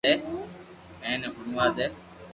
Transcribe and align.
ايني 1.05 1.27
ھڻوا 1.35 1.65
دي 1.75 1.87